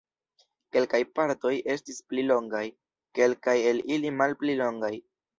Kelkaj 0.75 0.99
partoj 1.17 1.51
estis 1.73 1.99
pli 2.13 2.23
longaj, 2.29 2.61
kelkaj 3.19 3.55
el 3.73 3.83
ili 3.97 4.13
malpli 4.23 4.57
longaj. 4.63 4.91